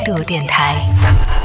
[0.00, 0.74] 态度电台。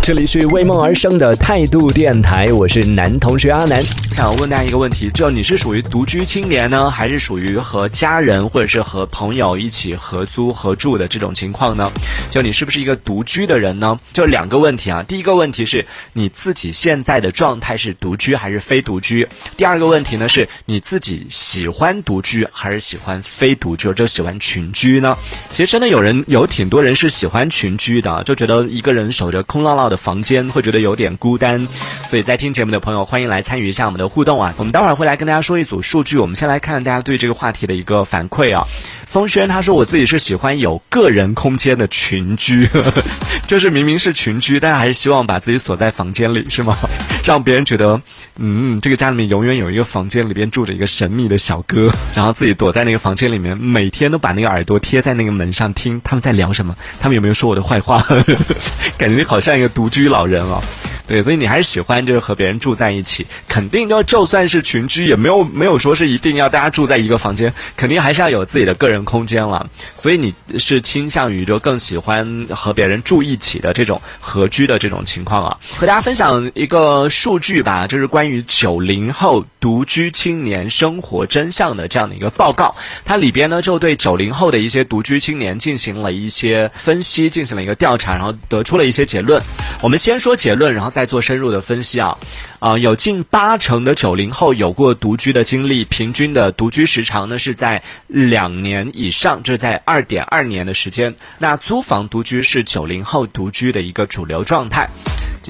[0.01, 3.83] 这里是为梦而生的态度电台，我是男同学阿南。
[4.13, 11.91] 想问大家一个问题，就你是属于独居青年呢，还是属于和家人或者是和朋友一起合租合住的这种情况呢？
[12.31, 13.99] 就你是不是一个独居的人呢？
[14.13, 15.03] 就两个问题啊。
[15.03, 19.27] 第一个问题是你自己现在的状态是独居还是非独居？
[19.57, 25.17] 第二个问题呢是你自己喜欢独居还是喜欢非独居，就喜欢群居呢？
[25.51, 31.67] 其实真的有人有挺多人是喜欢群居的，就觉得觉得一个人守着空落落的房间会觉得有点孤单。
[32.07, 34.53] 所以在听节目的朋友，欢迎来参与一下我们的互动啊！
[34.57, 36.19] 我们待会儿会来跟大家说一组数据。
[36.19, 38.63] 我们先来看大家对这个话题的一个反馈啊。
[39.07, 42.69] 风轩他说我自己是喜欢有个人空间的群居，
[43.47, 46.77] 就是明明是群居，但是还是希望把自己锁在房间里，是吗？
[47.25, 47.99] 让别人觉得，
[48.37, 58.05] 嗯，这个家里面永远有一个房间里边住着一个神秘的小哥， 然后自己躲在那个房间里面，每天都把那个耳朵贴在那个门上听他们在聊什么，他们有没有说我的坏话，
[58.97, 60.61] 感觉好像一个独居老人啊。
[61.07, 69.69] 对，所以你还是喜欢就是和别人住在一起，肯定就就算是群居，也没有没有说是一定要大家住在一个房间，肯定还是要有自己的个人空间了。
[69.99, 75.55] 所以你是倾向于就更喜欢和别人住一起的这种合居的这种情况啊。
[75.77, 82.75] 和大家分享一个数据吧，就是关于九零后独居青年生活真相的这样的一个报告。
[83.05, 89.39] 它里边呢就对九零后的一些独居青年进行了一些分析，进行了一个调查，然后得出了一些结论。
[89.81, 90.91] 我们先说结论，然后。
[90.95, 92.17] 再做深入的分析啊，
[92.59, 101.13] 啊，有近八成的九零后有过独居的经历，平均的独居时长呢是在两年以上，就在二点二年的时间。
[101.37, 104.89] 那租房独居是九零后独居的一个主流状态。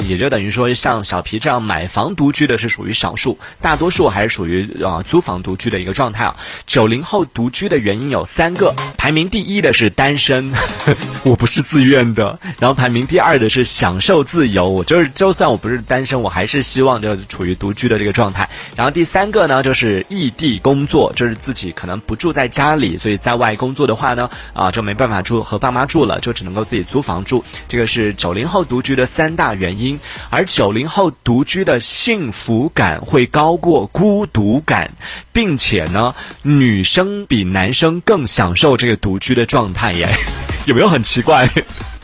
[0.07, 6.35] 也就等于说，像小皮这样买房独居的是属于少数，大多数还是属于啊租房独居的一个状态啊。
[6.65, 10.51] 九零后独居的原因有三个，排名第一的是单身，
[11.23, 18.49] 我不是自愿的；然后排名第二的是享受自由，我就是就算我不是单身，我还是希望就处于独居的这个状态。
[18.75, 27.43] 然后第三个呢，就是异地工作，就是自己可能不住在家里，所以在外工作的话呢，啊就没办法住和爸妈住了，就只能够自己租房住。
[27.67, 29.84] 这个是九零后独居的三大原因。
[30.29, 34.91] 而九零后独居的幸福感会高过孤独感，
[35.33, 40.07] 并且呢，女生比男生更享受这个独居的状态耶，
[40.65, 41.49] 有没有很奇怪？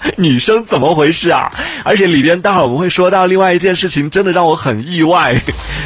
[0.18, 1.52] 女生怎么回事啊？
[1.84, 5.40] 而且里边待会儿我们会说到另外一件事情，真的让我很意外。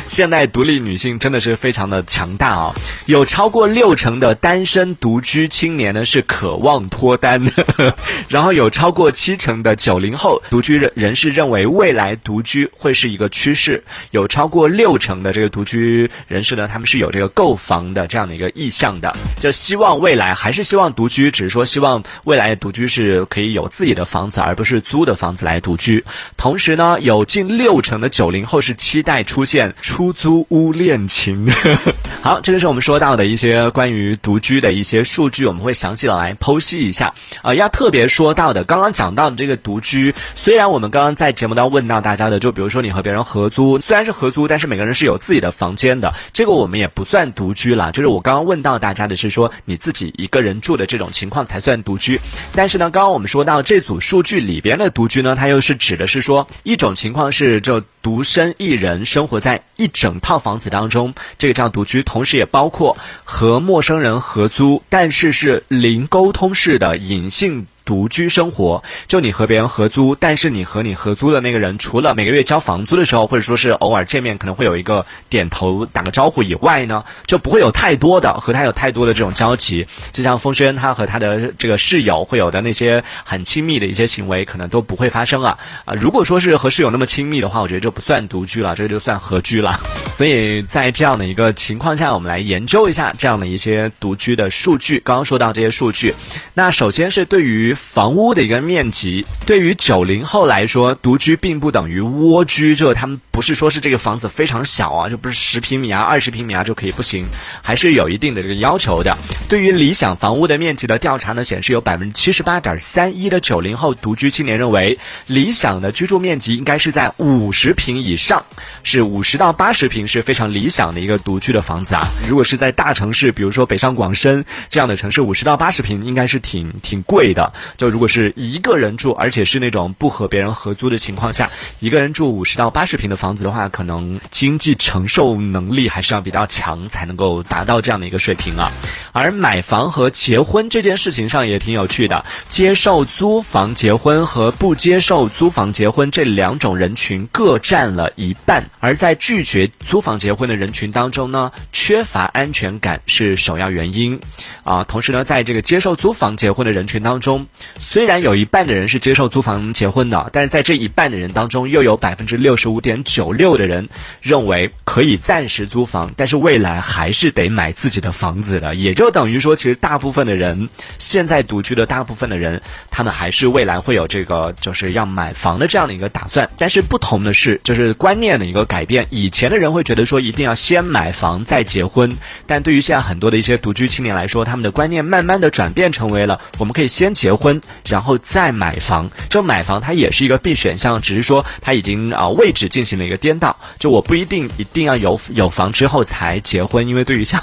[0.07, 2.73] 现代独立女性真的是非常的强大啊！
[3.07, 7.43] 有超过六成的单身独居青年呢是渴望脱单，
[8.29, 26.03] 然后有超过七成的九零后独居人人士认为未来独居会是一个趋势，有超过六成的这个独居人士呢，他们是有这个购房的这样的一个意向的，就希望未来还是希望独居，只是说希望未来独居是可以有自己的房子，而不是租的房子来独居。
[26.37, 29.73] 同时呢，有近六成的九零后是期待出现。
[29.81, 31.49] 出租屋恋情，
[32.21, 37.13] 好，这个是我们说到的一些关于独居的一些数据，我们会详细的来剖析一下。
[37.41, 47.91] 啊，要特别说到的，刚刚讲到的这个独居，虽然我们刚刚在节目当中问到大家的，就比如说你和别人合租，虽然是合租，但是每个人是有自己的房间的，这个我们也不算独居了。
[47.91, 52.19] 就是我刚刚问到大家的是说你自己一个人住的这种情况才算独居。
[52.53, 59.89] 但是呢，刚刚我们说到这组数据里边的独居呢，它又是指的是说一种情况是就独身一人生活在一。
[59.95, 67.65] 整套房子当中，这个叫独居，同时也包括和陌生人合租，但是是零沟通式的隐性。
[67.85, 79.85] 独居生活，就你和别人合租，但是你和你合租的那个人，除了每个月交房租的时候，或者说是偶尔见面可能会有一个点头打个招呼以外呢，就不会有太多的和他有太多的这种交集。
[80.11, 85.93] 就像风轩他和他的这个室友会有的那些很亲密的一些行为，可能都不会发生啊啊！
[85.93, 89.79] 如果说是和室友那么亲密的话，我觉得就不算独居了，这个就算合居了。
[90.11, 94.99] 所以在这样的一个情况下，我们来研究一下这样的一些独居的数据。
[95.05, 96.15] 刚刚说到这些数据，
[96.55, 102.73] 那首先是对于房屋的一个面积，对于九零后来说，独居并不等于蜗居。
[102.75, 107.25] 就是他们不是说是这个房子非常小啊，就不是十平米啊、二十平米啊就可以不行，
[107.61, 109.13] 还是有一定的这个要求的。
[109.49, 114.97] 对于理想房屋的面积的调查呢，显示有百分之七十八点三一的九零后独居青年认为，
[115.27, 118.41] 理想的居住面积应该是在五十平以上，
[118.83, 122.07] 是五十到八十平是非常理想的一个独居的房子啊。
[122.29, 127.51] 如果是在大城市，比如说北上广深这样的城市，五十到八十平应该是挺挺贵的。
[127.75, 138.69] 就如果是一个人住，而且是那种不和别人合租的情况下，一个人住五十到八十平的房房子的话，可能经济承受能力还是要比较强，才能够达到这样的一个水平啊。
[139.15, 154.19] 而买房和结婚这件事情上也挺有趣的，接受租房结婚和不接受租房结婚这两种人群各占了一半，而在拒绝租房结婚的人群当中呢，缺乏安全感是首要原因。
[154.65, 157.47] 啊，同时呢，在这个接受租房结婚的人群当中，
[157.79, 163.87] 虽然有一半的人是接受租房结婚的，但是在这一半的人当中，又有百分之六十五点九六的人
[164.21, 168.75] 认为可以暂时租房，但是未来还是得买自己的房子的。
[168.75, 170.67] 也就就等于说，其实大部分的人
[170.97, 172.59] 现在独居的大部分的人，
[172.89, 176.49] 他们还是未来会有这个就是要买房的这样的一个打算。
[176.57, 179.05] 但是不同的是，就是观念的一个改变。
[179.11, 182.11] 以前的人会觉得说一定要先买房再结婚，
[182.47, 184.55] 但对于现在很多的一些独居青年来说，他。
[184.55, 189.11] 们的观念慢慢的转变成为了，我们可以先结婚，然后再买房。
[189.29, 193.53] 就买房它也是一个必选项，只是说它已经啊位置进行了一个颠倒。
[193.77, 197.37] 就我不一定一定要有有房之后才结婚，因为对于像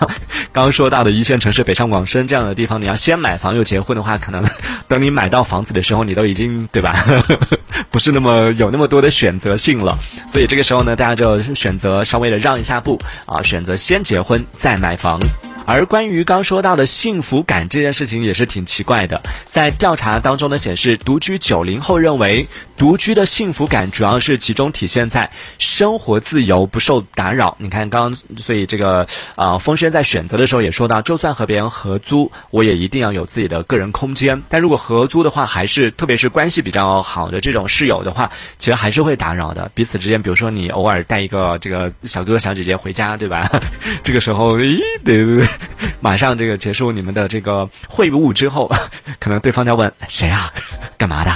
[0.52, 4.42] 刚 刚说到的一线城市北上广深这样的地方，你要先买房又结婚的话，可能
[4.88, 7.04] 等你买到房子的时候，你都已经对吧？
[7.90, 9.98] 不是那么有那么多的选择性了。
[10.28, 15.20] 所以这个时候呢，大家就选择稍微的让一下步啊，选择先结婚再买房。
[15.64, 27.56] 而关于刚说到的幸福感这件事情也是挺奇怪的，在调查当中呢显示，独居九零后认为独居的幸福感主要是集中体现在生活自由不受打扰。
[27.58, 29.06] 你看刚，所以这个
[29.36, 34.42] 啊，风轩在选择的时候也说到，就算和别人合租，我也一定要有自己的个人空间。
[34.48, 39.70] 但如果合租的话，还是特别是关系比较好的这种室友的话，其实还是会打扰的。
[39.74, 43.48] 彼此之间，比如说你偶尔带一个这个小哥哥小姐姐回家，对吧？
[44.02, 45.46] 这个时候，咦，对对对。
[46.00, 48.70] 马上这个结束你们的这个会晤之后，
[49.20, 50.52] 可能对方要问谁啊？
[50.98, 51.32] 干嘛的？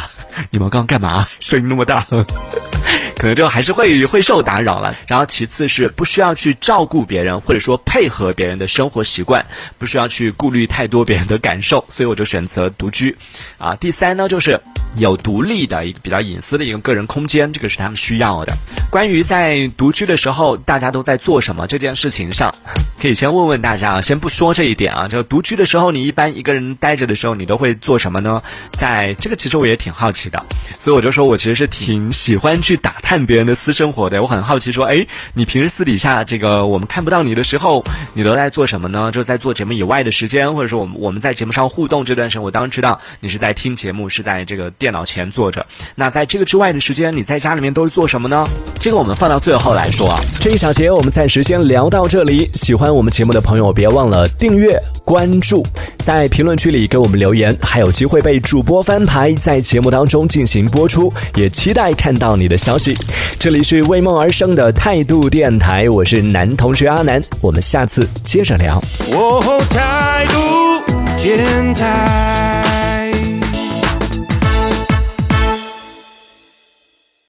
[0.51, 1.27] 你们刚干嘛？
[1.41, 2.07] 声音那么大。
[3.19, 4.95] 可能就还是会会受打扰了。
[5.07, 9.45] 然后其次是不需要去照顾别人，或者说配合别人的生活习惯，
[9.79, 13.17] 不需要去顾虑太多别人的感受，所以我就选择独居。
[13.57, 14.61] 啊，第三呢就是
[14.97, 18.53] 有独立的一个比较隐私的一个个人空间，这个是他们需要的。
[18.91, 22.55] 关于在独居的时候大家都在做什么这件事情上，
[23.07, 28.43] 可以先问问大家啊，先不说这一点啊，就独居的时候你一般一个人待着的时候你都会做什么呢？
[28.73, 30.45] 在这个其实我也挺好奇的，
[30.81, 32.97] 所以我就说我其实是挺喜欢去打。
[33.07, 39.13] 探别人的私生活的，我很好奇，说，哎，你平时私底下这个我们看不到你的时候，你都在做什么呢？
[39.13, 45.65] 就在做节目以外的时间，或者说我们我们在节目上互动这段时间，我当然知道你是在听节目，是在这个电脑前坐着。
[45.95, 48.45] 那在这个之外的时间，你在家里面都是做什么呢？
[48.81, 50.19] 这个我们放到最后来说啊。
[50.41, 52.51] 这一小节我们暂时先聊到这里。
[52.55, 55.63] 喜欢我们节目的朋友，别忘了订阅关注，
[55.99, 61.13] 在评论区里给我们留言，还有机会被主播翻牌，在节目当中进行播出。
[61.35, 62.97] 也期待看到你的消息。
[63.39, 68.83] 这里是为梦而生的态度电台，我是男同学阿南，我们下次接着聊。
[69.69, 70.83] 态度
[71.23, 72.66] 电台。